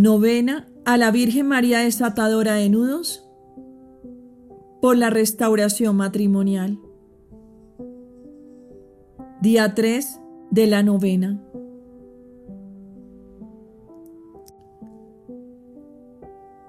[0.00, 3.28] Novena a la Virgen María desatadora de nudos
[4.80, 6.78] por la restauración matrimonial.
[9.42, 10.18] Día 3
[10.52, 11.44] de la novena.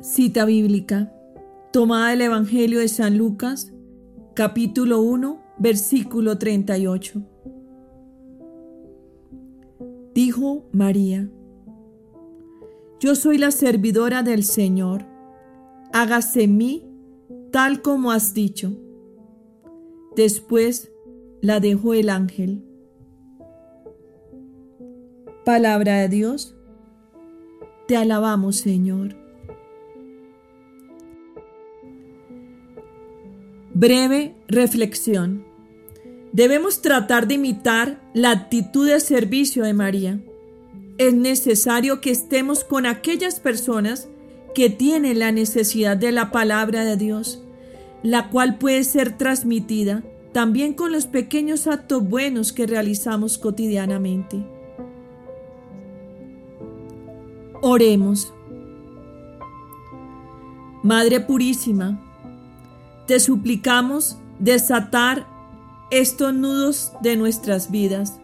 [0.00, 1.12] Cita bíblica
[1.72, 3.72] tomada del Evangelio de San Lucas,
[4.34, 7.22] capítulo 1, versículo 38.
[10.14, 11.28] Dijo María,
[12.98, 15.04] Yo soy la servidora del Señor,
[15.92, 16.84] hágase mí
[17.50, 18.72] tal como has dicho.
[20.14, 20.92] Después
[21.40, 22.62] la dejó el ángel.
[25.44, 26.56] Palabra de Dios,
[27.86, 29.14] te alabamos Señor.
[33.72, 35.44] Breve reflexión.
[36.32, 40.20] Debemos tratar de imitar la actitud de servicio de María.
[40.98, 44.08] Es necesario que estemos con aquellas personas
[44.54, 47.42] que tienen la necesidad de la palabra de Dios,
[48.02, 50.02] la cual puede ser transmitida
[50.32, 54.44] también con los pequeños actos buenos que realizamos cotidianamente.
[57.60, 58.32] Oremos.
[60.82, 62.00] Madre Purísima,
[63.06, 65.26] te suplicamos desatar
[65.90, 68.20] estos nudos de nuestras vidas.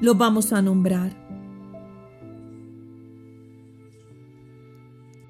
[0.00, 1.12] Los vamos a nombrar.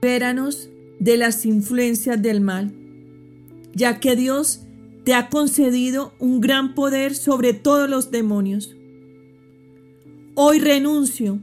[0.01, 2.73] Libéranos de las influencias del mal,
[3.75, 4.61] ya que Dios
[5.05, 8.77] te ha concedido un gran poder sobre todos los demonios.
[10.37, 11.41] Hoy renuncio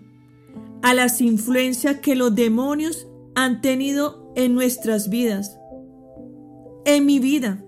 [0.81, 5.57] a las influencias que los demonios han tenido en nuestras vidas
[6.85, 7.62] en mi vida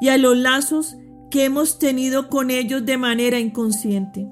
[0.00, 0.96] y a los lazos
[1.30, 4.30] que hemos tenido con ellos de manera inconsciente.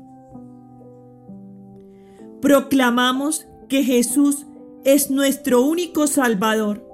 [2.40, 4.46] Proclamamos que Jesús
[4.84, 6.86] es nuestro único Salvador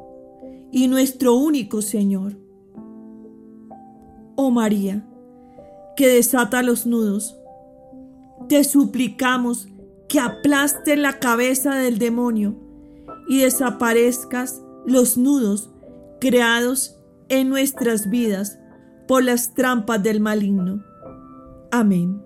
[0.72, 2.36] y nuestro único Señor.
[4.36, 5.06] Oh María,
[5.96, 7.38] que desata los nudos,
[8.48, 9.68] te suplicamos
[10.08, 12.54] que aplaste la cabeza del demonio
[13.28, 15.70] y desaparezcas los nudos
[16.20, 16.98] creados
[17.28, 18.58] en nuestras vidas
[19.08, 20.84] por las trampas del maligno.
[21.70, 22.25] Amén.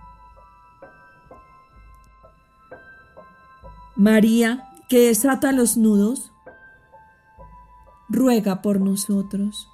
[4.01, 6.31] María, que desata los nudos,
[8.09, 9.70] ruega por nosotros.